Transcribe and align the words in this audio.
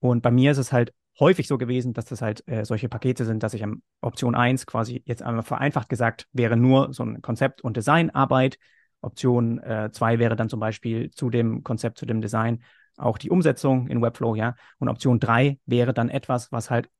Und 0.00 0.22
bei 0.22 0.30
mir 0.30 0.52
ist 0.52 0.58
es 0.58 0.72
halt 0.72 0.92
häufig 1.18 1.48
so 1.48 1.58
gewesen, 1.58 1.92
dass 1.92 2.04
das 2.06 2.22
halt 2.22 2.46
äh, 2.46 2.64
solche 2.64 2.88
Pakete 2.88 3.24
sind, 3.24 3.42
dass 3.42 3.54
ich 3.54 3.64
am 3.64 3.82
Option 4.00 4.34
1 4.34 4.66
quasi 4.66 5.02
jetzt 5.04 5.22
einmal 5.22 5.42
vereinfacht 5.42 5.88
gesagt 5.88 6.28
wäre 6.32 6.56
nur 6.56 6.92
so 6.92 7.02
ein 7.04 7.22
Konzept- 7.22 7.62
und 7.62 7.76
Designarbeit. 7.76 8.58
Option 9.00 9.60
2 9.60 10.14
äh, 10.14 10.18
wäre 10.18 10.36
dann 10.36 10.48
zum 10.48 10.60
Beispiel 10.60 11.10
zu 11.10 11.30
dem 11.30 11.62
Konzept, 11.62 11.98
zu 11.98 12.06
dem 12.06 12.20
Design 12.20 12.62
auch 12.96 13.18
die 13.18 13.30
Umsetzung 13.30 13.86
in 13.88 14.02
Webflow, 14.02 14.34
ja. 14.34 14.56
Und 14.78 14.88
Option 14.88 15.20
3 15.20 15.58
wäre 15.66 15.94
dann 15.94 16.08
etwas, 16.08 16.50
was 16.52 16.70
halt 16.70 16.90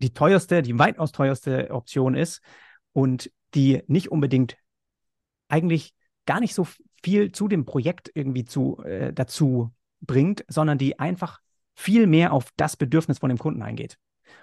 die 0.00 0.12
teuerste, 0.12 0.62
die 0.62 0.78
weitaus 0.78 1.12
teuerste 1.12 1.70
Option 1.70 2.14
ist 2.14 2.42
und 2.92 3.30
die 3.54 3.82
nicht 3.86 4.10
unbedingt 4.10 4.56
eigentlich 5.48 5.94
gar 6.26 6.40
nicht 6.40 6.54
so 6.54 6.66
viel 7.02 7.32
zu 7.32 7.48
dem 7.48 7.64
Projekt 7.64 8.10
irgendwie 8.14 8.44
zu, 8.44 8.82
äh, 8.84 9.12
dazu 9.12 9.72
bringt, 10.00 10.44
sondern 10.48 10.78
die 10.78 10.98
einfach 10.98 11.40
viel 11.74 12.06
mehr 12.06 12.32
auf 12.32 12.48
das 12.56 12.76
Bedürfnis 12.76 13.18
von 13.18 13.28
dem 13.28 13.38
Kunden 13.38 13.62
eingeht. 13.62 13.96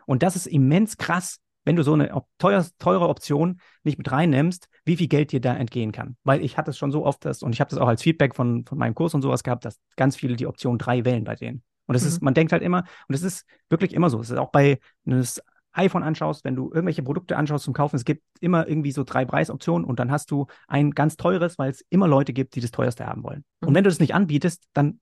Und 0.06 0.24
das 0.24 0.36
ist 0.36 0.48
immens 0.48 0.98
krass, 0.98 1.40
wenn 1.66 1.76
du 1.76 1.84
so 1.84 1.94
eine 1.94 2.12
teuer, 2.38 2.66
teure 2.80 3.10
Option 3.10 3.60
nicht 3.84 3.98
mit 3.98 4.12
reinnimmst, 4.12 4.70
wie 4.86 4.98
viel 4.98 5.08
Geld 5.08 5.32
dir 5.32 5.42
da 5.42 5.56
entgehen 5.56 5.92
kann. 5.92 6.18
Weil 6.24 6.42
ich 6.42 6.58
hatte 6.58 6.72
es 6.72 6.78
schon 6.78 6.92
so 6.92 7.06
oft, 7.06 7.26
dass, 7.26 7.44
und 7.44 7.54
ich 7.54 7.60
habe 7.62 7.70
das 7.70 7.80
auch 7.80 7.88
als 7.88 8.02
Feedback 8.02 8.36
von, 8.36 8.66
von 8.66 8.78
meinem 8.78 8.96
Kurs 8.96 9.14
und 9.14 9.22
sowas 9.22 9.44
gehabt, 9.44 9.66
dass 9.66 9.80
ganz 9.96 10.16
viele 10.16 10.36
die 10.36 10.48
Option 10.48 10.78
3 10.78 11.06
wählen 11.06 11.24
bei 11.24 11.36
denen. 11.36 11.64
Und 11.86 11.94
das 11.94 12.04
mhm. 12.04 12.08
ist, 12.08 12.22
man 12.22 12.34
denkt 12.34 12.54
halt 12.54 12.64
immer, 12.64 12.86
und 13.08 13.16
es 13.16 13.24
ist 13.24 13.46
wirklich 13.70 13.94
immer 13.94 14.10
so. 14.10 14.20
Es 14.20 14.30
ist 14.30 14.38
auch 14.38 14.52
bei 14.52 14.80
eines 15.06 15.42
iPhone 15.74 16.04
anschaust, 16.04 16.44
wenn 16.44 16.56
du 16.56 16.72
irgendwelche 16.74 17.04
Produkte 17.04 17.38
anschaust 17.38 17.66
zum 17.66 17.74
Kaufen, 17.74 17.96
es 17.96 18.06
gibt 18.06 18.24
immer 18.40 18.68
irgendwie 18.68 18.92
so 18.92 19.04
drei 19.04 19.26
Preisoptionen 19.26 19.86
und 19.86 20.00
dann 20.00 20.12
hast 20.12 20.32
du 20.32 20.48
ein 20.68 20.92
ganz 20.92 21.18
teures, 21.18 21.60
weil 21.60 21.70
es 21.70 21.86
immer 21.90 22.08
Leute 22.08 22.34
gibt, 22.34 22.56
die 22.56 22.62
das 22.62 22.72
teuerste 22.72 23.06
haben 23.06 23.24
wollen. 23.24 23.44
Mhm. 23.62 23.68
Und 23.68 23.76
wenn 23.76 23.84
du 23.84 23.90
das 23.90 24.00
nicht 24.00 24.16
anbietest, 24.16 24.66
dann 24.74 25.00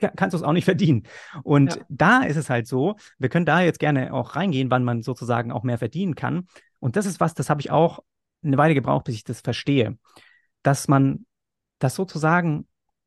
kannst 0.00 0.34
du 0.34 0.38
es 0.38 0.42
auch 0.42 0.52
nicht 0.52 0.64
verdienen. 0.64 1.04
Und 1.42 1.76
ja. 1.76 1.82
da 1.88 2.22
ist 2.22 2.36
es 2.36 2.50
halt 2.50 2.66
so, 2.66 2.96
wir 3.18 3.28
können 3.28 3.46
da 3.46 3.60
jetzt 3.60 3.78
gerne 3.78 4.12
auch 4.12 4.36
reingehen, 4.36 4.70
wann 4.70 4.84
man 4.84 5.02
sozusagen 5.02 5.52
auch 5.52 5.62
mehr 5.62 5.78
verdienen 5.78 6.14
kann. 6.14 6.46
Und 6.78 6.96
das 6.96 7.06
ist 7.06 7.20
was, 7.20 7.34
das 7.34 7.50
habe 7.50 7.60
ich 7.60 7.70
auch 7.70 8.00
eine 8.42 8.58
Weile 8.58 8.74
gebraucht, 8.74 9.04
bis 9.04 9.16
ich 9.16 9.24
das 9.24 9.40
verstehe, 9.40 9.98
dass 10.62 10.88
man 10.88 11.26
das 11.78 11.94
sozusagen 11.94 12.66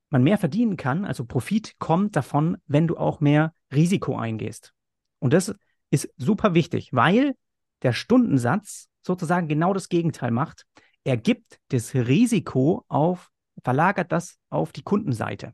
man 0.10 0.24
mehr 0.24 0.38
verdienen 0.38 0.78
kann, 0.78 1.06
also 1.06 1.26
Profit 1.26 1.78
kommt 1.80 2.16
davon, 2.16 2.58
wenn 2.66 2.88
du 2.88 2.98
auch 2.98 3.20
mehr 3.20 3.54
Risiko 3.74 4.18
eingehst. 4.18 4.74
Und 5.20 5.34
das 5.34 5.54
ist 5.92 6.10
super 6.18 6.54
wichtig, 6.54 6.94
weil 6.94 7.36
der 7.84 7.94
Stundensatz 7.94 8.88
sozusagen 9.02 9.48
genau 9.48 9.74
das 9.74 9.90
Gegenteil 9.90 10.32
macht. 10.32 10.66
Er 11.04 11.18
gibt 11.18 11.60
das 11.70 11.94
Risiko 11.94 12.86
auf, 12.88 13.30
verlagert 13.64 14.12
das 14.12 14.38
auf 14.50 14.72
die 14.72 14.84
Kundenseite. 14.84 15.54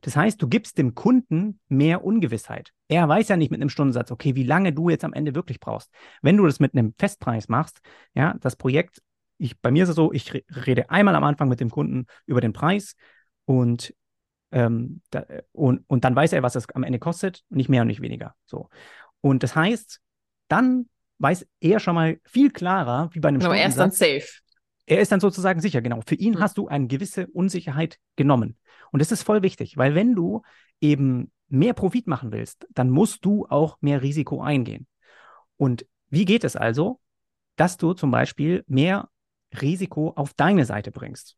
Das 0.00 0.16
heißt, 0.16 0.40
du 0.40 0.48
gibst 0.48 0.78
dem 0.78 0.94
Kunden 0.94 1.60
mehr 1.68 2.04
Ungewissheit. 2.04 2.72
Er 2.88 3.08
weiß 3.08 3.28
ja 3.28 3.36
nicht 3.36 3.50
mit 3.50 3.60
einem 3.60 3.68
Stundensatz, 3.68 4.10
okay, 4.10 4.34
wie 4.34 4.44
lange 4.44 4.72
du 4.72 4.88
jetzt 4.88 5.04
am 5.04 5.12
Ende 5.12 5.34
wirklich 5.34 5.60
brauchst. 5.60 5.90
Wenn 6.22 6.36
du 6.36 6.46
das 6.46 6.60
mit 6.60 6.74
einem 6.74 6.94
Festpreis 6.98 7.48
machst, 7.48 7.80
ja, 8.14 8.34
das 8.40 8.56
Projekt, 8.56 9.02
ich, 9.38 9.58
bei 9.60 9.70
mir 9.70 9.84
ist 9.84 9.88
es 9.90 9.96
so, 9.96 10.12
ich 10.12 10.32
rede 10.66 10.90
einmal 10.90 11.14
am 11.14 11.24
Anfang 11.24 11.48
mit 11.48 11.60
dem 11.60 11.70
Kunden 11.70 12.06
über 12.26 12.40
den 12.40 12.52
Preis 12.52 12.94
und, 13.44 13.94
ähm, 14.52 15.00
da, 15.10 15.24
und, 15.52 15.84
und 15.86 16.04
dann 16.04 16.14
weiß 16.14 16.32
er, 16.32 16.42
was 16.42 16.56
es 16.56 16.68
am 16.70 16.82
Ende 16.82 16.98
kostet, 16.98 17.44
nicht 17.48 17.68
mehr 17.68 17.82
und 17.82 17.88
nicht 17.88 18.02
weniger. 18.02 18.34
So. 18.44 18.68
Und 19.20 19.42
das 19.42 19.54
heißt, 19.54 20.00
dann 20.48 20.88
weiß 21.18 21.46
er 21.60 21.80
schon 21.80 21.94
mal 21.94 22.18
viel 22.24 22.50
klarer, 22.50 23.10
wie 23.12 23.20
bei 23.20 23.28
einem 23.28 23.40
genau, 23.40 23.52
er 23.52 23.68
ist 23.68 23.78
dann 23.78 23.90
safe. 23.90 24.26
Er 24.90 25.00
ist 25.00 25.12
dann 25.12 25.20
sozusagen 25.20 25.60
sicher, 25.60 25.82
genau. 25.82 26.00
Für 26.04 26.16
ihn 26.16 26.34
mhm. 26.34 26.40
hast 26.40 26.58
du 26.58 26.66
eine 26.66 26.88
gewisse 26.88 27.28
Unsicherheit 27.28 28.00
genommen. 28.16 28.58
Und 28.90 28.98
das 28.98 29.12
ist 29.12 29.22
voll 29.22 29.40
wichtig, 29.40 29.76
weil 29.76 29.94
wenn 29.94 30.16
du 30.16 30.42
eben 30.80 31.30
mehr 31.46 31.74
Profit 31.74 32.08
machen 32.08 32.32
willst, 32.32 32.66
dann 32.70 32.90
musst 32.90 33.24
du 33.24 33.46
auch 33.48 33.78
mehr 33.80 34.02
Risiko 34.02 34.42
eingehen. 34.42 34.88
Und 35.56 35.86
wie 36.08 36.24
geht 36.24 36.42
es 36.42 36.56
also, 36.56 36.98
dass 37.54 37.76
du 37.76 37.92
zum 37.92 38.10
Beispiel 38.10 38.64
mehr 38.66 39.08
Risiko 39.60 40.10
auf 40.16 40.34
deine 40.34 40.64
Seite 40.64 40.90
bringst? 40.90 41.36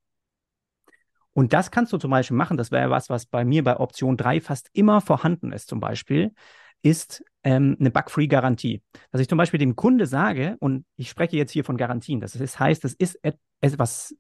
Und 1.35 1.53
das 1.53 1.71
kannst 1.71 1.93
du 1.93 1.99
zum 1.99 2.11
Beispiel 2.11 2.39
machen. 2.39 2.57
Das 2.57 2.71
wäre 2.71 2.89
was, 2.89 3.11
was 3.11 3.27
bei 3.27 3.45
mir 3.45 3.63
bei 3.63 3.79
Option 3.79 4.17
3 4.17 4.41
fast 4.41 4.71
immer 4.73 5.03
vorhanden 5.03 5.53
ist, 5.53 5.69
zum 5.69 5.79
Beispiel 5.79 6.33
ist 6.81 7.23
ähm, 7.45 7.77
eine 7.79 7.91
Bug-Free-Garantie. 7.91 8.83
Dass 9.11 9.21
ich 9.21 9.29
zum 9.29 9.39
Beispiel 9.39 9.59
dem 9.59 9.77
Kunde 9.77 10.07
sage, 10.07 10.57
und 10.61 10.85
ich 10.97 11.11
spreche 11.11 11.37
jetzt 11.37 11.53
hier 11.53 11.65
von 11.65 11.77
Garantien, 11.77 12.21
das 12.21 12.37
ist, 12.37 12.59
heißt, 12.59 12.85
es 12.85 12.95
ist 12.95 13.19
etwas, 13.61 14.15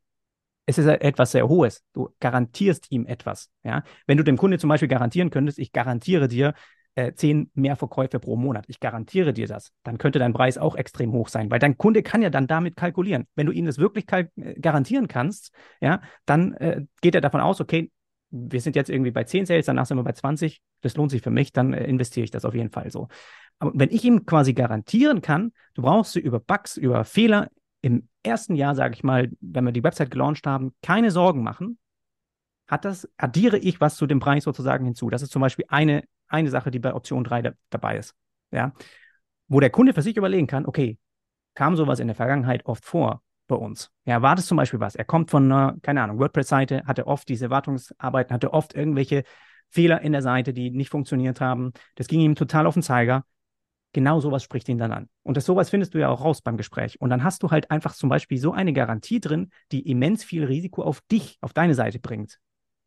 es 0.66 0.78
ist 0.78 0.86
etwas 0.86 1.32
sehr 1.32 1.48
Hohes. 1.48 1.82
Du 1.92 2.10
garantierst 2.20 2.90
ihm 2.90 3.06
etwas. 3.06 3.50
Ja? 3.64 3.82
Wenn 4.06 4.18
du 4.18 4.24
dem 4.24 4.36
Kunde 4.36 4.58
zum 4.58 4.68
Beispiel 4.68 4.88
garantieren 4.88 5.30
könntest, 5.30 5.58
ich 5.58 5.72
garantiere 5.72 6.28
dir 6.28 6.54
äh, 6.94 7.14
zehn 7.14 7.50
Mehrverkäufe 7.54 8.20
pro 8.20 8.36
Monat, 8.36 8.66
ich 8.68 8.78
garantiere 8.78 9.32
dir 9.32 9.46
das, 9.46 9.72
dann 9.82 9.98
könnte 9.98 10.18
dein 10.18 10.32
Preis 10.32 10.58
auch 10.58 10.76
extrem 10.76 11.12
hoch 11.12 11.28
sein, 11.28 11.50
weil 11.50 11.58
dein 11.58 11.78
Kunde 11.78 12.02
kann 12.02 12.22
ja 12.22 12.30
dann 12.30 12.46
damit 12.46 12.76
kalkulieren. 12.76 13.26
Wenn 13.34 13.46
du 13.46 13.52
ihm 13.52 13.64
das 13.66 13.78
wirklich 13.78 14.04
äh, 14.12 14.26
garantieren 14.60 15.08
kannst, 15.08 15.52
ja, 15.80 16.02
dann 16.26 16.54
äh, 16.54 16.82
geht 17.00 17.14
er 17.14 17.20
davon 17.20 17.40
aus, 17.40 17.60
okay, 17.60 17.90
wir 18.32 18.60
sind 18.60 18.74
jetzt 18.74 18.90
irgendwie 18.90 19.10
bei 19.10 19.24
10 19.24 19.46
Sales, 19.46 19.66
danach 19.66 19.86
sind 19.86 19.98
wir 19.98 20.02
bei 20.02 20.12
20, 20.12 20.62
das 20.80 20.96
lohnt 20.96 21.10
sich 21.10 21.22
für 21.22 21.30
mich, 21.30 21.52
dann 21.52 21.74
äh, 21.74 21.84
investiere 21.84 22.24
ich 22.24 22.30
das 22.30 22.44
auf 22.44 22.54
jeden 22.54 22.70
Fall 22.70 22.90
so. 22.90 23.08
Aber 23.58 23.72
wenn 23.74 23.90
ich 23.90 24.04
ihm 24.04 24.26
quasi 24.26 24.54
garantieren 24.54 25.20
kann, 25.20 25.52
du 25.74 25.82
brauchst 25.82 26.16
über 26.16 26.40
Bugs, 26.40 26.76
über 26.76 27.04
Fehler 27.04 27.50
im 27.82 28.08
ersten 28.22 28.54
Jahr, 28.54 28.74
sage 28.74 28.94
ich 28.94 29.04
mal, 29.04 29.30
wenn 29.40 29.64
wir 29.64 29.72
die 29.72 29.84
Website 29.84 30.10
gelauncht 30.10 30.46
haben, 30.46 30.74
keine 30.82 31.10
Sorgen 31.10 31.42
machen, 31.42 31.78
hat 32.66 32.84
das, 32.84 33.08
addiere 33.18 33.58
ich 33.58 33.80
was 33.80 33.96
zu 33.96 34.06
dem 34.06 34.18
Preis 34.18 34.44
sozusagen 34.44 34.84
hinzu. 34.84 35.10
Das 35.10 35.22
ist 35.22 35.30
zum 35.30 35.42
Beispiel 35.42 35.66
eine, 35.68 36.04
eine 36.26 36.48
Sache, 36.48 36.70
die 36.70 36.78
bei 36.78 36.94
Option 36.94 37.24
3 37.24 37.42
da, 37.42 37.52
dabei 37.68 37.98
ist. 37.98 38.14
Ja? 38.50 38.72
Wo 39.48 39.60
der 39.60 39.70
Kunde 39.70 39.92
für 39.92 40.02
sich 40.02 40.16
überlegen 40.16 40.46
kann, 40.46 40.64
okay, 40.64 40.98
kam 41.54 41.76
sowas 41.76 42.00
in 42.00 42.06
der 42.06 42.16
Vergangenheit 42.16 42.64
oft 42.64 42.84
vor? 42.84 43.22
Bei 43.46 43.56
uns. 43.56 43.90
War 44.04 44.34
das 44.34 44.46
zum 44.46 44.56
Beispiel 44.56 44.80
was? 44.80 44.94
Er 44.94 45.04
kommt 45.04 45.30
von 45.30 45.50
einer, 45.50 45.76
keine 45.82 46.02
Ahnung, 46.02 46.18
WordPress-Seite, 46.18 46.84
hatte 46.86 47.06
oft 47.06 47.28
diese 47.28 47.50
Wartungsarbeiten, 47.50 48.32
hatte 48.32 48.52
oft 48.52 48.74
irgendwelche 48.74 49.24
Fehler 49.68 50.00
in 50.02 50.12
der 50.12 50.22
Seite, 50.22 50.52
die 50.52 50.70
nicht 50.70 50.90
funktioniert 50.90 51.40
haben. 51.40 51.72
Das 51.94 52.06
ging 52.06 52.20
ihm 52.20 52.34
total 52.34 52.66
auf 52.66 52.74
den 52.74 52.82
Zeiger. 52.82 53.24
Genau 53.94 54.20
sowas 54.20 54.42
spricht 54.42 54.68
ihn 54.68 54.78
dann 54.78 54.92
an. 54.92 55.08
Und 55.22 55.36
das 55.36 55.44
sowas 55.44 55.70
findest 55.70 55.94
du 55.94 55.98
ja 55.98 56.08
auch 56.08 56.24
raus 56.24 56.40
beim 56.40 56.56
Gespräch. 56.56 57.00
Und 57.00 57.10
dann 57.10 57.24
hast 57.24 57.42
du 57.42 57.50
halt 57.50 57.70
einfach 57.70 57.94
zum 57.94 58.08
Beispiel 58.08 58.38
so 58.38 58.52
eine 58.52 58.72
Garantie 58.72 59.20
drin, 59.20 59.50
die 59.70 59.88
immens 59.90 60.24
viel 60.24 60.44
Risiko 60.44 60.82
auf 60.82 61.00
dich, 61.10 61.38
auf 61.42 61.52
deine 61.52 61.74
Seite 61.74 61.98
bringt 61.98 62.38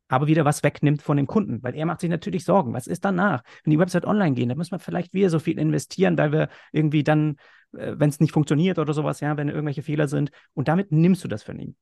aber 0.07 0.27
wieder 0.27 0.45
was 0.45 0.63
wegnimmt 0.63 1.01
von 1.01 1.17
dem 1.17 1.27
Kunden, 1.27 1.63
weil 1.63 1.75
er 1.75 1.85
macht 1.85 2.01
sich 2.01 2.09
natürlich 2.09 2.45
Sorgen. 2.45 2.73
Was 2.73 2.87
ist 2.87 3.05
danach? 3.05 3.43
Wenn 3.63 3.71
die 3.71 3.79
Website 3.79 4.05
online 4.05 4.35
gehen, 4.35 4.49
dann 4.49 4.57
müssen 4.57 4.71
wir 4.71 4.79
vielleicht 4.79 5.13
wieder 5.13 5.29
so 5.29 5.39
viel 5.39 5.57
investieren, 5.57 6.17
weil 6.17 6.31
wir 6.31 6.49
irgendwie 6.71 7.03
dann, 7.03 7.37
wenn 7.71 8.09
es 8.09 8.19
nicht 8.19 8.31
funktioniert 8.31 8.79
oder 8.79 8.93
sowas, 8.93 9.19
ja, 9.19 9.37
wenn 9.37 9.49
irgendwelche 9.49 9.83
Fehler 9.83 10.07
sind. 10.07 10.31
Und 10.53 10.67
damit 10.67 10.91
nimmst 10.91 11.23
du 11.23 11.27
das 11.27 11.43
von 11.43 11.59
ihm. 11.59 11.75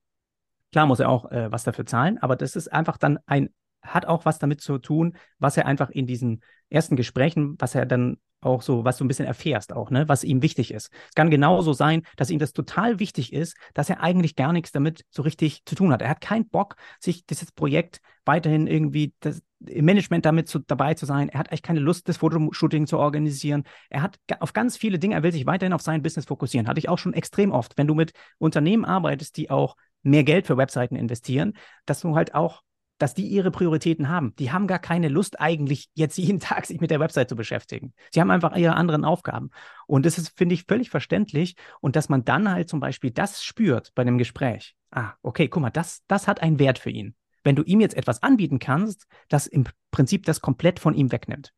Klar 0.72 0.88
muss 0.88 1.00
er 1.00 1.10
auch 1.10 1.32
äh, 1.32 1.52
was 1.52 1.64
dafür 1.64 1.86
zahlen, 1.86 2.18
aber 2.18 2.36
das 2.36 2.56
ist 2.56 2.72
einfach 2.72 2.98
dann 2.98 3.20
ein, 3.26 3.50
hat 3.82 4.06
auch 4.06 4.26
was 4.26 4.40
damit 4.40 4.62
zu 4.62 4.78
tun, 4.80 5.16
was 5.38 5.58
er 5.58 5.66
einfach 5.66 5.90
in 5.90 6.08
diesen 6.08 6.42
ersten 6.70 6.96
Gesprächen, 6.96 7.56
was 7.60 7.76
er 7.76 7.86
dann 7.86 8.18
auch 8.46 8.62
so, 8.62 8.86
was 8.86 8.98
du 8.98 9.06
ein 9.06 9.08
bisschen 9.08 9.26
erfährst 9.26 9.74
auch, 9.74 9.90
ne, 9.90 10.08
was 10.08 10.24
ihm 10.24 10.42
wichtig 10.42 10.74
ist. 10.74 10.92
Es 11.10 11.16
kann 11.16 11.30
genauso 11.30 11.74
sein, 11.74 12.04
dass 12.18 12.30
ihm 12.30 12.40
das 12.40 12.54
total 12.54 13.00
wichtig 13.00 13.34
ist, 13.34 13.58
dass 13.74 13.90
er 13.90 14.02
eigentlich 14.02 14.36
gar 14.36 14.54
nichts 14.54 14.72
damit 14.72 15.06
so 15.10 15.22
richtig 15.22 15.64
zu 15.66 15.76
tun 15.76 15.92
hat. 15.92 16.02
Er 16.02 16.10
hat 16.10 16.22
keinen 16.22 16.48
Bock, 16.50 16.76
sich 17.00 17.26
dieses 17.26 17.52
Projekt 17.52 18.02
weiterhin 18.26 18.68
irgendwie 18.68 19.14
das, 19.20 19.42
im 19.66 19.86
Management 19.86 20.26
damit 20.26 20.48
zu, 20.48 20.60
dabei 20.60 20.94
zu 20.94 21.06
sein. 21.06 21.30
Er 21.30 21.40
hat 21.40 21.50
eigentlich 21.50 21.62
keine 21.62 21.80
Lust, 21.80 22.08
das 22.10 22.18
Fotoshooting 22.18 22.88
zu 22.88 22.98
organisieren. 22.98 23.64
Er 23.90 24.02
hat 24.02 24.18
auf 24.40 24.54
ganz 24.54 24.78
viele 24.78 25.00
Dinge, 25.00 25.16
er 25.16 25.24
will 25.24 25.32
sich 25.32 25.46
weiterhin 25.46 25.74
auf 25.74 25.82
sein 25.82 26.02
Business 26.02 26.26
fokussieren. 26.26 26.68
Hatte 26.68 26.80
ich 26.80 26.90
auch 26.90 27.00
schon 27.00 27.14
extrem 27.14 27.52
oft. 27.52 27.78
Wenn 27.78 27.88
du 27.88 27.96
mit 27.96 28.14
Unternehmen 28.38 28.86
arbeitest, 28.86 29.38
die 29.38 29.50
auch 29.50 29.76
mehr 30.02 30.24
Geld 30.24 30.48
für 30.48 30.58
Webseiten 30.58 30.96
investieren, 30.96 31.54
dass 31.86 32.02
du 32.02 32.16
halt 32.16 32.36
auch 32.36 32.62
dass 32.98 33.14
die 33.14 33.28
ihre 33.28 33.52
Prioritäten 33.52 34.10
haben. 34.10 34.36
Die 34.38 34.52
haben 34.52 34.68
gar 34.68 34.80
keine 34.80 35.10
Lust 35.10 35.40
eigentlich 35.40 35.90
jetzt 35.94 36.18
jeden 36.18 36.40
Tag 36.42 36.66
sich 36.66 36.80
mit 36.80 36.92
der 36.92 37.00
Website 37.00 37.30
zu 37.30 37.36
beschäftigen. 37.36 37.94
Sie 38.12 38.22
haben 38.22 38.32
einfach 38.32 38.56
ihre 38.56 38.76
anderen 38.76 39.06
Aufgaben. 39.06 39.50
Und 39.88 40.06
das 40.06 40.18
ist, 40.18 40.38
finde 40.38 40.56
ich, 40.56 40.66
völlig 40.68 40.90
verständlich. 40.90 41.56
Und 41.82 41.96
dass 41.96 42.10
man 42.10 42.24
dann 42.24 42.50
halt 42.50 42.70
zum 42.70 42.80
Beispiel 42.80 43.12
das 43.12 43.44
spürt 43.44 43.94
bei 43.96 44.02
einem 44.02 44.18
Gespräch. 44.18 44.76
Ah, 44.92 45.14
okay, 45.22 45.48
guck 45.48 45.62
mal, 45.62 45.70
das, 45.70 46.04
das 46.08 46.28
hat 46.28 46.42
einen 46.42 46.60
Wert 46.60 46.80
für 46.80 46.92
ihn. 46.92 47.16
Wenn 47.44 47.56
du 47.56 47.64
ihm 47.64 47.82
jetzt 47.82 47.98
etwas 47.98 48.24
anbieten 48.24 48.60
kannst, 48.60 49.06
das 49.28 49.48
im 49.48 49.66
Prinzip 49.92 50.26
das 50.26 50.40
komplett 50.40 50.80
von 50.80 50.94
ihm 50.94 51.12
wegnimmt. 51.12 51.52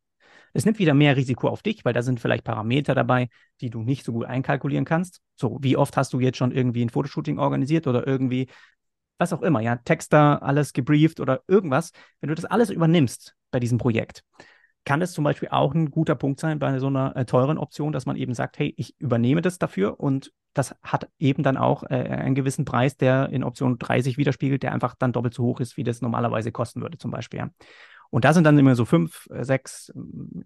Es 0.54 0.64
nimmt 0.64 0.80
wieder 0.80 0.94
mehr 0.94 1.18
Risiko 1.18 1.50
auf 1.50 1.62
dich, 1.62 1.84
weil 1.84 1.92
da 1.92 2.02
sind 2.02 2.22
vielleicht 2.22 2.46
Parameter 2.46 2.96
dabei, 2.96 3.28
die 3.60 3.70
du 3.70 3.82
nicht 3.82 4.06
so 4.06 4.14
gut 4.14 4.26
einkalkulieren 4.26 4.86
kannst. 4.86 5.20
So, 5.36 5.58
wie 5.62 5.76
oft 5.76 5.98
hast 5.98 6.14
du 6.14 6.22
jetzt 6.22 6.38
schon 6.38 6.54
irgendwie 6.54 6.82
ein 6.82 6.90
Fotoshooting 6.90 7.40
organisiert 7.40 7.88
oder 7.88 8.08
irgendwie 8.08 8.48
was 9.18 9.34
auch 9.34 9.42
immer, 9.42 9.62
ja, 9.62 9.78
Texter, 9.78 10.44
alles 10.44 10.74
gebrieft 10.74 11.20
oder 11.20 11.42
irgendwas, 11.48 11.92
wenn 12.22 12.30
du 12.30 12.36
das 12.36 12.46
alles 12.46 12.70
übernimmst 12.70 13.36
bei 13.52 13.60
diesem 13.60 13.78
Projekt, 13.78 14.24
kann 14.86 15.02
es 15.02 15.14
zum 15.14 15.24
Beispiel 15.24 15.50
auch 15.50 15.74
ein 15.74 15.90
guter 15.90 16.16
Punkt 16.16 16.40
sein 16.40 16.60
bei 16.60 16.78
so 16.80 16.88
einer 16.88 17.16
äh, 17.16 17.26
teuren 17.26 17.58
Option, 17.58 17.92
dass 17.92 18.06
man 18.06 18.16
eben 18.16 18.34
sagt, 18.34 18.60
hey, 18.60 18.74
ich 18.78 18.96
übernehme 19.00 19.42
das 19.42 19.58
dafür 19.58 20.00
und 20.00 20.32
das 20.54 20.76
hat 20.84 21.10
eben 21.20 21.44
dann 21.44 21.58
auch 21.58 21.84
äh, 21.84 21.96
einen 21.96 22.36
gewissen 22.36 22.66
Preis, 22.66 22.96
der 22.96 23.30
in 23.30 23.44
Option 23.44 23.78
30 23.78 24.18
widerspiegelt, 24.18 24.64
der 24.64 24.74
einfach 24.74 24.96
dann 24.96 25.12
doppelt 25.12 25.34
so 25.34 25.44
hoch 25.44 25.60
ist, 25.60 25.76
wie 25.76 25.84
das 25.84 26.02
normalerweise 26.02 26.52
kosten 26.52 26.82
würde, 26.82 26.98
zum 26.98 27.12
Beispiel. 27.12 27.40
Ja. 27.40 27.50
Und 28.10 28.24
da 28.24 28.34
sind 28.34 28.46
dann 28.46 28.58
immer 28.58 28.76
so 28.76 28.86
fünf, 28.86 29.28
äh, 29.32 29.44
sechs, 29.44 29.92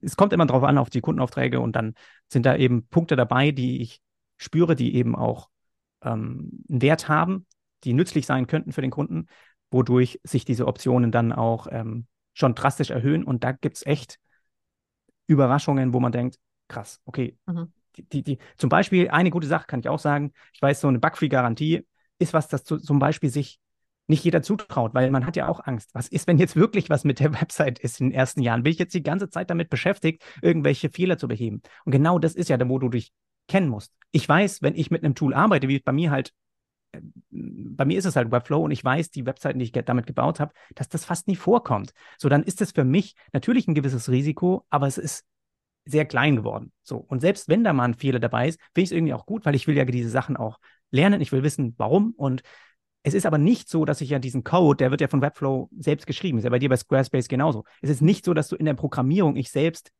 es 0.01 0.15
kommt 0.15 0.33
immer 0.33 0.45
drauf 0.45 0.63
an, 0.63 0.77
auf 0.77 0.89
die 0.89 1.01
Kundenaufträge 1.01 1.59
und 1.59 1.75
dann 1.75 1.93
sind 2.27 2.45
da 2.45 2.55
eben 2.55 2.87
Punkte 2.87 3.15
dabei, 3.15 3.51
die 3.51 3.81
ich 3.81 4.01
spüre, 4.37 4.75
die 4.75 4.95
eben 4.95 5.15
auch 5.15 5.49
ähm, 6.01 6.63
einen 6.69 6.81
Wert 6.81 7.09
haben, 7.09 7.45
die 7.83 7.93
nützlich 7.93 8.25
sein 8.25 8.47
könnten 8.47 8.71
für 8.71 8.81
den 8.81 8.91
Kunden, 8.91 9.27
wodurch 9.71 10.19
sich 10.23 10.45
diese 10.45 10.67
Optionen 10.67 11.11
dann 11.11 11.31
auch 11.31 11.67
ähm, 11.71 12.07
schon 12.33 12.55
drastisch 12.55 12.89
erhöhen. 12.89 13.23
Und 13.23 13.43
da 13.43 13.51
gibt 13.51 13.77
es 13.77 13.85
echt 13.85 14.17
Überraschungen, 15.27 15.93
wo 15.93 15.99
man 15.99 16.11
denkt, 16.11 16.37
krass, 16.67 17.01
okay. 17.05 17.37
Mhm. 17.45 17.71
Die, 17.95 18.03
die, 18.07 18.23
die, 18.23 18.37
zum 18.55 18.69
Beispiel, 18.69 19.09
eine 19.09 19.29
gute 19.29 19.47
Sache 19.47 19.65
kann 19.67 19.79
ich 19.79 19.89
auch 19.89 19.99
sagen, 19.99 20.31
ich 20.53 20.61
weiß, 20.61 20.81
so 20.81 20.87
eine 20.87 20.99
Bugfree-Garantie 20.99 21.85
ist 22.19 22.33
was, 22.33 22.47
das 22.47 22.63
zu, 22.63 22.77
zum 22.77 22.99
Beispiel 22.99 23.29
sich 23.29 23.59
nicht 24.07 24.23
jeder 24.23 24.41
zutraut, 24.41 24.93
weil 24.93 25.11
man 25.11 25.25
hat 25.25 25.35
ja 25.35 25.47
auch 25.47 25.65
Angst. 25.65 25.91
Was 25.93 26.07
ist, 26.07 26.27
wenn 26.27 26.39
jetzt 26.39 26.55
wirklich 26.55 26.89
was 26.89 27.03
mit 27.03 27.19
der 27.19 27.33
Website 27.41 27.79
ist 27.79 28.01
in 28.01 28.09
den 28.09 28.15
ersten 28.15 28.41
Jahren? 28.41 28.63
Bin 28.63 28.71
ich 28.73 28.79
jetzt 28.79 28.93
die 28.93 29.03
ganze 29.03 29.29
Zeit 29.29 29.49
damit 29.49 29.69
beschäftigt, 29.69 30.23
irgendwelche 30.41 30.89
Fehler 30.89 31.17
zu 31.17 31.27
beheben? 31.27 31.61
Und 31.85 31.91
genau 31.91 32.19
das 32.19 32.35
ist 32.35 32.49
ja 32.49 32.57
da, 32.57 32.67
wo 32.67 32.79
du 32.79 32.89
dich 32.89 33.11
kennen 33.47 33.69
musst. 33.69 33.93
Ich 34.11 34.27
weiß, 34.27 34.61
wenn 34.61 34.75
ich 34.75 34.91
mit 34.91 35.03
einem 35.03 35.15
Tool 35.15 35.33
arbeite, 35.33 35.67
wie 35.67 35.79
bei 35.79 35.91
mir 35.91 36.11
halt 36.11 36.33
bei 37.31 37.85
mir 37.85 37.97
ist 37.97 38.05
es 38.05 38.15
halt 38.15 38.31
Webflow 38.31 38.63
und 38.63 38.71
ich 38.71 38.83
weiß, 38.83 39.11
die 39.11 39.25
Webseiten, 39.25 39.59
die 39.59 39.65
ich 39.65 39.71
damit 39.71 40.07
gebaut 40.07 40.39
habe, 40.39 40.53
dass 40.75 40.89
das 40.89 41.05
fast 41.05 41.27
nie 41.27 41.35
vorkommt. 41.35 41.91
So, 42.17 42.29
dann 42.29 42.43
ist 42.43 42.61
es 42.61 42.71
für 42.71 42.83
mich 42.83 43.15
natürlich 43.31 43.67
ein 43.67 43.75
gewisses 43.75 44.09
Risiko, 44.09 44.65
aber 44.69 44.87
es 44.87 44.97
ist 44.97 45.25
sehr 45.85 46.05
klein 46.05 46.35
geworden. 46.35 46.71
So, 46.83 46.97
und 46.97 47.19
selbst 47.21 47.47
wenn 47.47 47.63
da 47.63 47.73
mal 47.73 47.85
ein 47.85 47.93
Fehler 47.93 48.19
dabei 48.19 48.49
ist, 48.49 48.59
finde 48.73 48.81
ich 48.81 48.85
es 48.85 48.91
irgendwie 48.91 49.13
auch 49.13 49.25
gut, 49.25 49.45
weil 49.45 49.55
ich 49.55 49.67
will 49.67 49.77
ja 49.77 49.85
diese 49.85 50.09
Sachen 50.09 50.37
auch 50.37 50.59
lernen. 50.91 51.21
Ich 51.21 51.31
will 51.31 51.43
wissen, 51.43 51.73
warum. 51.77 52.13
Und 52.15 52.41
es 53.03 53.13
ist 53.13 53.25
aber 53.25 53.37
nicht 53.37 53.69
so, 53.69 53.85
dass 53.85 54.01
ich 54.01 54.09
ja 54.09 54.19
diesen 54.19 54.43
Code, 54.43 54.77
der 54.77 54.91
wird 54.91 55.01
ja 55.01 55.07
von 55.07 55.21
Webflow 55.21 55.69
selbst 55.77 56.05
geschrieben. 56.05 56.37
Ist 56.37 56.43
ja 56.43 56.49
bei 56.49 56.59
dir 56.59 56.69
bei 56.69 56.77
Squarespace 56.77 57.27
genauso. 57.27 57.63
Es 57.81 57.89
ist 57.89 58.01
nicht 58.01 58.25
so, 58.25 58.33
dass 58.33 58.49
du 58.49 58.55
in 58.55 58.65
der 58.65 58.73
Programmierung 58.73 59.35
ich 59.35 59.51
selbst 59.51 59.91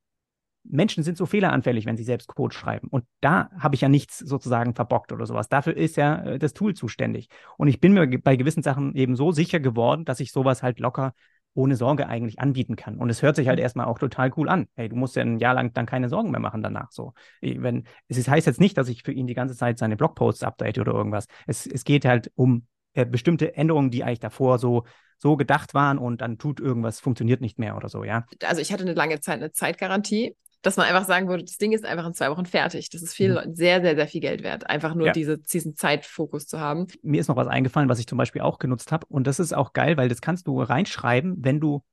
Menschen 0.63 1.03
sind 1.03 1.17
so 1.17 1.25
fehleranfällig, 1.25 1.85
wenn 1.85 1.97
sie 1.97 2.03
selbst 2.03 2.27
Code 2.27 2.53
schreiben. 2.53 2.87
Und 2.89 3.05
da 3.21 3.49
habe 3.57 3.75
ich 3.75 3.81
ja 3.81 3.89
nichts 3.89 4.19
sozusagen 4.19 4.75
verbockt 4.75 5.11
oder 5.11 5.25
sowas. 5.25 5.49
Dafür 5.49 5.75
ist 5.75 5.97
ja 5.97 6.23
äh, 6.23 6.39
das 6.39 6.53
Tool 6.53 6.73
zuständig. 6.73 7.29
Und 7.57 7.67
ich 7.67 7.79
bin 7.79 7.93
mir 7.93 8.07
bei 8.19 8.35
gewissen 8.35 8.63
Sachen 8.63 8.95
eben 8.95 9.15
so 9.15 9.31
sicher 9.31 9.59
geworden, 9.59 10.05
dass 10.05 10.19
ich 10.19 10.31
sowas 10.31 10.63
halt 10.63 10.79
locker 10.79 11.13
ohne 11.55 11.75
Sorge 11.75 12.07
eigentlich 12.07 12.39
anbieten 12.39 12.75
kann. 12.75 12.97
Und 12.97 13.09
es 13.09 13.21
hört 13.21 13.35
sich 13.35 13.47
halt 13.47 13.57
mhm. 13.57 13.63
erstmal 13.63 13.87
auch 13.87 13.99
total 13.99 14.31
cool 14.37 14.49
an. 14.49 14.67
Hey, 14.75 14.89
du 14.89 14.95
musst 14.95 15.15
ja 15.15 15.23
ein 15.23 15.39
Jahr 15.39 15.55
lang 15.55 15.73
dann 15.73 15.85
keine 15.85 16.09
Sorgen 16.09 16.31
mehr 16.31 16.39
machen 16.39 16.61
danach. 16.61 16.91
So, 16.91 17.13
wenn 17.41 17.85
es 18.07 18.27
heißt 18.27 18.45
jetzt 18.45 18.59
nicht, 18.59 18.77
dass 18.77 18.89
ich 18.89 19.03
für 19.03 19.11
ihn 19.11 19.27
die 19.27 19.33
ganze 19.33 19.55
Zeit 19.55 19.79
seine 19.79 19.97
Blogposts 19.97 20.43
update 20.43 20.77
oder 20.77 20.93
irgendwas. 20.93 21.25
Es, 21.47 21.65
es 21.65 21.83
geht 21.83 22.05
halt 22.05 22.31
um 22.35 22.67
äh, 22.93 23.05
bestimmte 23.05 23.55
Änderungen, 23.55 23.91
die 23.91 24.03
eigentlich 24.03 24.19
davor 24.19 24.59
so 24.59 24.83
so 25.21 25.35
gedacht 25.35 25.73
waren 25.73 25.97
und 25.97 26.21
dann 26.21 26.37
tut 26.37 26.61
irgendwas, 26.61 27.01
funktioniert 27.01 27.41
nicht 27.41 27.59
mehr 27.59 27.75
oder 27.75 27.89
so, 27.89 28.05
ja. 28.05 28.25
Also 28.45 28.61
ich 28.61 28.71
hatte 28.71 28.83
eine 28.83 28.93
lange 28.93 29.19
Zeit 29.19 29.39
eine 29.39 29.51
Zeitgarantie 29.51 30.35
dass 30.61 30.77
man 30.77 30.87
einfach 30.87 31.05
sagen 31.05 31.27
würde, 31.29 31.43
das 31.43 31.57
Ding 31.57 31.71
ist 31.71 31.85
einfach 31.85 32.05
in 32.05 32.13
zwei 32.13 32.29
Wochen 32.29 32.45
fertig. 32.45 32.89
Das 32.89 33.01
ist 33.01 33.13
viel, 33.13 33.33
mhm. 33.33 33.55
sehr, 33.55 33.81
sehr, 33.81 33.95
sehr 33.95 34.07
viel 34.07 34.21
Geld 34.21 34.43
wert, 34.43 34.69
einfach 34.69 34.93
nur 34.93 35.07
ja. 35.07 35.13
diese, 35.13 35.37
diesen 35.37 35.75
Zeitfokus 35.75 36.47
zu 36.47 36.59
haben. 36.59 36.87
Mir 37.01 37.21
ist 37.21 37.27
noch 37.27 37.35
was 37.35 37.47
eingefallen, 37.47 37.89
was 37.89 37.99
ich 37.99 38.07
zum 38.07 38.17
Beispiel 38.17 38.41
auch 38.41 38.59
genutzt 38.59 38.91
habe. 38.91 39.05
Und 39.07 39.25
das 39.27 39.39
ist 39.39 39.53
auch 39.53 39.73
geil, 39.73 39.97
weil 39.97 40.09
das 40.09 40.21
kannst 40.21 40.47
du 40.47 40.61
reinschreiben, 40.61 41.37
wenn 41.39 41.59
du 41.59 41.83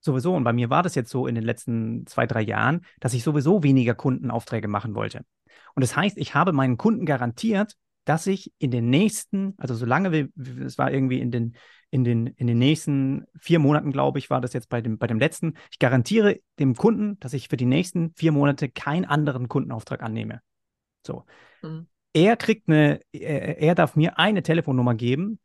sowieso, 0.00 0.34
und 0.34 0.44
bei 0.44 0.52
mir 0.52 0.70
war 0.70 0.82
das 0.82 0.94
jetzt 0.94 1.10
so 1.10 1.26
in 1.26 1.34
den 1.34 1.44
letzten 1.44 2.06
zwei, 2.06 2.26
drei 2.26 2.42
Jahren, 2.42 2.84
dass 3.00 3.12
ich 3.12 3.22
sowieso 3.22 3.62
weniger 3.62 3.94
Kundenaufträge 3.94 4.68
machen 4.68 4.94
wollte. 4.94 5.24
Und 5.74 5.82
das 5.82 5.96
heißt, 5.96 6.16
ich 6.16 6.34
habe 6.34 6.52
meinen 6.52 6.78
Kunden 6.78 7.04
garantiert, 7.04 7.76
dass 8.06 8.26
ich 8.26 8.52
in 8.58 8.70
den 8.70 8.88
nächsten, 8.88 9.54
also 9.58 9.74
solange 9.74 10.12
wir, 10.12 10.28
es 10.64 10.78
war 10.78 10.90
irgendwie 10.90 11.20
in 11.20 11.30
den 11.30 11.56
in 11.90 12.04
den, 12.04 12.26
in 12.26 12.46
den 12.46 12.58
nächsten 12.58 13.26
vier 13.38 13.58
Monaten, 13.58 13.92
glaube 13.92 14.18
ich, 14.18 14.28
war 14.28 14.40
das 14.40 14.52
jetzt 14.52 14.68
bei 14.68 14.80
dem, 14.80 14.98
bei 14.98 15.06
dem 15.06 15.18
letzten. 15.18 15.54
Ich 15.70 15.78
garantiere 15.78 16.40
dem 16.58 16.74
Kunden, 16.74 17.18
dass 17.20 17.32
ich 17.32 17.48
für 17.48 17.56
die 17.56 17.66
nächsten 17.66 18.12
vier 18.16 18.32
Monate 18.32 18.68
keinen 18.68 19.04
anderen 19.04 19.48
Kundenauftrag 19.48 20.02
annehme. 20.02 20.40
So. 21.06 21.24
Mhm. 21.62 21.86
Er 22.12 22.36
kriegt 22.36 22.68
eine, 22.68 23.00
er, 23.12 23.58
er 23.58 23.74
darf 23.74 23.94
mir 23.94 24.18
eine 24.18 24.42
Telefonnummer 24.42 24.94
geben, 24.94 25.38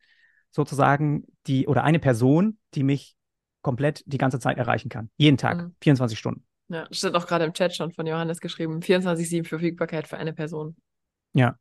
sozusagen, 0.50 1.26
die, 1.48 1.68
oder 1.68 1.84
eine 1.84 2.00
Person, 2.00 2.58
die 2.74 2.84
mich 2.84 3.16
komplett 3.62 4.04
die 4.06 4.18
ganze 4.18 4.40
Zeit 4.40 4.58
erreichen 4.58 4.90
kann. 4.90 5.10
Jeden 5.18 5.38
Tag, 5.38 5.58
mhm. 5.58 5.76
24 5.82 6.18
Stunden. 6.18 6.44
Ja, 6.70 6.88
steht 6.90 7.14
auch 7.16 7.28
gerade 7.28 7.46
im 7.46 7.54
Chat 7.54 7.76
schon 7.76 7.92
von 7.92 8.08
Johannes 8.08 8.40
geschrieben. 8.40 8.80
24-7 8.80 9.46
Verfügbarkeit 9.46 10.08
für 10.08 10.18
eine 10.18 10.34
Person. 10.34 10.76
Ja. 11.34 11.58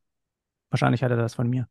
Wahrscheinlich 0.71 1.03
hat 1.03 1.11
er 1.11 1.17
das 1.17 1.35
von 1.35 1.47
mir. 1.49 1.67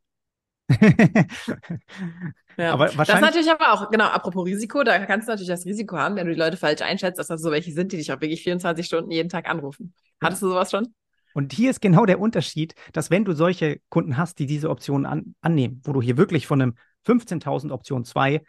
ja. 2.57 2.73
aber 2.73 2.85
wahrscheinlich... 2.97 3.07
Das 3.07 3.15
ist 3.17 3.21
natürlich 3.21 3.51
aber 3.51 3.73
auch, 3.73 3.91
genau, 3.91 4.05
apropos 4.05 4.47
Risiko, 4.47 4.85
da 4.85 5.05
kannst 5.05 5.27
du 5.27 5.33
natürlich 5.33 5.49
das 5.49 5.65
Risiko 5.67 5.97
haben, 5.97 6.15
wenn 6.15 6.27
du 6.27 6.33
die 6.33 6.39
Leute 6.39 6.57
falsch 6.57 6.83
einschätzt, 6.83 7.19
dass 7.19 7.27
das 7.27 7.43
so 7.43 7.51
welche 7.51 7.73
sind, 7.73 7.91
die 7.93 7.97
dich 7.97 8.13
auch 8.13 8.21
wirklich 8.21 8.43
24 8.43 8.87
Stunden 8.87 9.11
jeden 9.11 9.29
Tag 9.29 9.49
anrufen. 9.49 9.95
Hattest 10.23 10.43
du 10.43 10.49
sowas 10.49 10.71
schon? 10.71 10.95
Und 11.35 11.53
hier 11.53 11.71
ist 11.71 11.81
genau 11.81 12.07
der 12.07 12.21
Unterschied, 12.21 12.75
dass 12.93 13.11
wenn 13.11 13.25
du 13.25 13.33
solche 13.33 13.81
Kunden 13.89 14.17
hast, 14.17 14.39
die 14.39 14.47
diese 14.47 14.69
Optionen 14.69 15.07
an, 15.07 15.35
annehmen, 15.41 15.81
wo 15.85 15.93
du 15.93 16.03
hier 16.03 16.17
wirklich 16.17 16.47
von 16.47 16.61
einem 16.61 16.75
15.000 17.07 17.73
Option 17.73 18.05
2 18.05 18.43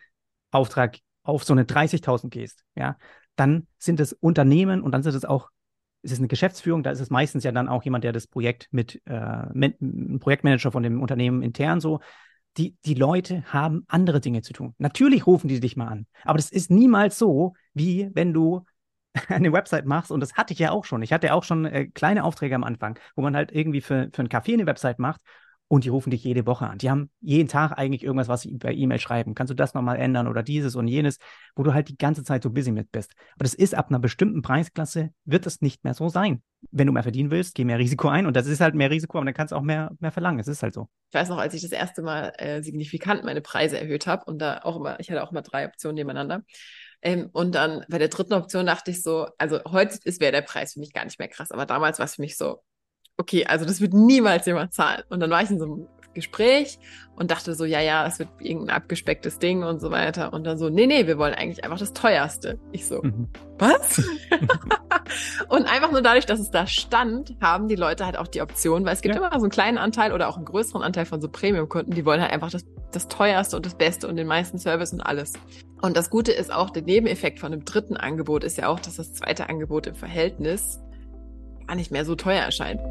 Auftrag 0.51 0.97
auf 1.23 1.43
so 1.43 1.53
eine 1.53 1.63
30.000 1.63 2.29
gehst, 2.29 2.63
ja, 2.75 2.97
dann 3.35 3.67
sind 3.77 3.99
es 3.99 4.13
Unternehmen 4.13 4.81
und 4.81 4.91
dann 4.91 5.03
sind 5.03 5.15
es 5.15 5.25
auch 5.25 5.49
ist 6.01 6.11
es 6.11 6.19
eine 6.19 6.27
Geschäftsführung, 6.27 6.83
da 6.83 6.91
ist 6.91 6.99
es 6.99 7.09
meistens 7.09 7.43
ja 7.43 7.51
dann 7.51 7.69
auch 7.69 7.83
jemand, 7.83 8.03
der 8.03 8.11
das 8.11 8.27
Projekt 8.27 8.67
mit, 8.71 9.01
äh, 9.05 9.45
mit 9.53 9.81
ein 9.81 10.19
Projektmanager 10.19 10.71
von 10.71 10.83
dem 10.83 11.01
Unternehmen 11.01 11.41
intern 11.41 11.79
so. 11.79 11.99
Die, 12.57 12.75
die 12.83 12.95
Leute 12.95 13.43
haben 13.45 13.85
andere 13.87 14.19
Dinge 14.19 14.41
zu 14.41 14.51
tun. 14.51 14.75
Natürlich 14.77 15.25
rufen 15.25 15.47
die 15.47 15.61
dich 15.61 15.77
mal 15.77 15.87
an, 15.87 16.05
aber 16.23 16.37
das 16.37 16.51
ist 16.51 16.69
niemals 16.69 17.17
so, 17.17 17.53
wie 17.73 18.09
wenn 18.13 18.33
du 18.33 18.65
eine 19.27 19.53
Website 19.53 19.85
machst, 19.85 20.11
und 20.11 20.19
das 20.19 20.33
hatte 20.33 20.53
ich 20.53 20.59
ja 20.59 20.71
auch 20.71 20.85
schon. 20.85 21.01
Ich 21.01 21.13
hatte 21.13 21.33
auch 21.33 21.43
schon 21.43 21.65
äh, 21.65 21.87
kleine 21.87 22.23
Aufträge 22.23 22.55
am 22.55 22.63
Anfang, 22.63 22.99
wo 23.15 23.21
man 23.21 23.35
halt 23.35 23.51
irgendwie 23.51 23.81
für, 23.81 24.09
für 24.13 24.21
ein 24.21 24.29
Café 24.29 24.53
eine 24.53 24.65
Website 24.65 24.99
macht 24.99 25.21
und 25.71 25.85
die 25.85 25.89
rufen 25.89 26.09
dich 26.11 26.25
jede 26.25 26.45
Woche 26.45 26.67
an. 26.67 26.79
Die 26.79 26.89
haben 26.89 27.09
jeden 27.21 27.47
Tag 27.47 27.71
eigentlich 27.77 28.03
irgendwas, 28.03 28.27
was 28.27 28.41
sie 28.41 28.57
per 28.57 28.73
E-Mail 28.73 28.99
schreiben. 28.99 29.35
Kannst 29.35 29.51
du 29.51 29.53
das 29.53 29.73
nochmal 29.73 29.99
ändern 29.99 30.27
oder 30.27 30.43
dieses 30.43 30.75
und 30.75 30.89
jenes, 30.89 31.17
wo 31.55 31.63
du 31.63 31.73
halt 31.73 31.87
die 31.87 31.97
ganze 31.97 32.25
Zeit 32.25 32.43
so 32.43 32.49
busy 32.49 32.73
mit 32.73 32.91
bist. 32.91 33.13
Aber 33.35 33.45
das 33.45 33.53
ist 33.53 33.73
ab 33.73 33.87
einer 33.87 33.99
bestimmten 33.99 34.41
Preisklasse, 34.41 35.11
wird 35.23 35.47
es 35.47 35.61
nicht 35.61 35.85
mehr 35.85 35.93
so 35.93 36.09
sein. 36.09 36.43
Wenn 36.71 36.87
du 36.87 36.93
mehr 36.93 37.03
verdienen 37.03 37.31
willst, 37.31 37.55
geh 37.55 37.63
mehr 37.63 37.79
Risiko 37.79 38.09
ein 38.09 38.25
und 38.25 38.35
das 38.35 38.47
ist 38.47 38.59
halt 38.59 38.75
mehr 38.75 38.91
Risiko, 38.91 39.17
aber 39.17 39.23
dann 39.23 39.33
kannst 39.33 39.53
du 39.53 39.55
auch 39.55 39.61
mehr, 39.61 39.91
mehr 40.01 40.11
verlangen. 40.11 40.41
Es 40.41 40.49
ist 40.49 40.61
halt 40.61 40.73
so. 40.73 40.89
Ich 41.09 41.13
weiß 41.13 41.29
noch, 41.29 41.37
als 41.37 41.53
ich 41.53 41.61
das 41.61 41.71
erste 41.71 42.01
Mal 42.01 42.33
äh, 42.37 42.61
signifikant 42.61 43.23
meine 43.23 43.39
Preise 43.39 43.79
erhöht 43.79 44.07
habe 44.07 44.25
und 44.25 44.39
da 44.39 44.59
auch 44.63 44.75
immer, 44.75 44.99
ich 44.99 45.09
hatte 45.09 45.23
auch 45.23 45.31
immer 45.31 45.41
drei 45.41 45.67
Optionen 45.67 45.95
nebeneinander. 45.95 46.43
Ähm, 47.01 47.29
und 47.31 47.55
dann 47.55 47.85
bei 47.87 47.97
der 47.97 48.09
dritten 48.09 48.33
Option 48.33 48.65
dachte 48.65 48.91
ich 48.91 49.01
so, 49.01 49.29
also 49.37 49.61
heute 49.69 49.97
wäre 50.19 50.33
der 50.33 50.41
Preis 50.41 50.73
für 50.73 50.81
mich 50.81 50.91
gar 50.91 51.05
nicht 51.05 51.17
mehr 51.17 51.29
krass, 51.29 51.53
aber 51.53 51.65
damals 51.65 51.97
war 51.97 52.05
es 52.05 52.15
für 52.15 52.21
mich 52.21 52.35
so, 52.35 52.61
okay, 53.21 53.45
also 53.45 53.65
das 53.65 53.79
wird 53.79 53.93
niemals 53.93 54.45
jemand 54.45 54.73
zahlen. 54.73 55.03
Und 55.09 55.19
dann 55.19 55.29
war 55.29 55.41
ich 55.41 55.49
in 55.49 55.59
so 55.59 55.65
einem 55.65 55.87
Gespräch 56.13 56.77
und 57.15 57.31
dachte 57.31 57.53
so, 57.55 57.65
ja, 57.65 57.79
ja, 57.79 58.05
es 58.05 58.19
wird 58.19 58.29
irgendein 58.39 58.75
abgespecktes 58.75 59.39
Ding 59.39 59.63
und 59.63 59.79
so 59.79 59.91
weiter. 59.91 60.33
Und 60.33 60.43
dann 60.43 60.57
so, 60.57 60.69
nee, 60.69 60.87
nee, 60.87 61.07
wir 61.07 61.17
wollen 61.17 61.33
eigentlich 61.33 61.63
einfach 61.63 61.77
das 61.77 61.93
teuerste. 61.93 62.59
Ich 62.71 62.87
so, 62.87 63.01
mhm. 63.01 63.29
was? 63.59 64.01
und 65.49 65.65
einfach 65.71 65.91
nur 65.91 66.01
dadurch, 66.01 66.25
dass 66.25 66.39
es 66.39 66.49
da 66.49 66.67
stand, 66.67 67.35
haben 67.39 67.67
die 67.67 67.75
Leute 67.75 68.05
halt 68.05 68.17
auch 68.17 68.27
die 68.27 68.41
Option, 68.41 68.85
weil 68.85 68.93
es 68.93 69.01
gibt 69.01 69.15
ja. 69.15 69.21
immer 69.21 69.31
so 69.31 69.45
einen 69.45 69.51
kleinen 69.51 69.77
Anteil 69.77 70.11
oder 70.11 70.27
auch 70.27 70.35
einen 70.35 70.45
größeren 70.45 70.81
Anteil 70.81 71.05
von 71.05 71.21
so 71.21 71.29
Premium-Kunden, 71.29 71.91
die 71.91 72.05
wollen 72.05 72.21
halt 72.21 72.33
einfach 72.33 72.49
das, 72.49 72.65
das 72.91 73.07
teuerste 73.07 73.55
und 73.55 73.65
das 73.65 73.75
Beste 73.75 74.07
und 74.07 74.15
den 74.17 74.27
meisten 74.27 74.57
Service 74.57 74.91
und 74.91 75.01
alles. 75.01 75.33
Und 75.81 75.95
das 75.95 76.09
Gute 76.09 76.31
ist 76.31 76.51
auch, 76.51 76.69
der 76.71 76.83
Nebeneffekt 76.83 77.39
von 77.39 77.51
dem 77.51 77.65
dritten 77.65 77.95
Angebot 77.97 78.43
ist 78.43 78.57
ja 78.57 78.67
auch, 78.67 78.79
dass 78.79 78.97
das 78.97 79.13
zweite 79.13 79.47
Angebot 79.47 79.87
im 79.87 79.95
Verhältnis 79.95 80.79
gar 81.67 81.75
nicht 81.75 81.91
mehr 81.91 82.03
so 82.03 82.15
teuer 82.15 82.41
erscheint. 82.41 82.81